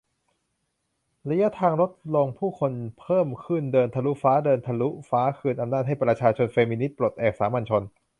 [1.29, 7.83] ระยะทางลดลงผู้คนเพิ่มขึ้น เดินทะลุฟ้า เดินทะลุฟ้าคืนอำนาจให้ประชาชน เฟมินิสต์ปลดแอก สามัญชน